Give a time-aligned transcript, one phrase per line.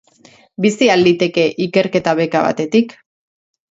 [0.65, 3.01] Bizi al liteke ikerketa beka batetik?